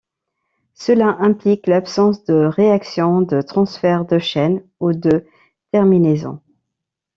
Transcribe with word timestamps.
Cela 0.73 1.15
implique 1.19 1.67
l'absence 1.67 2.23
de 2.23 2.33
réactions 2.45 3.21
de 3.21 3.39
transfert 3.43 4.03
de 4.03 4.17
chaîne 4.17 4.63
ou 4.79 4.93
de 4.93 5.27
terminaison. 5.71 6.41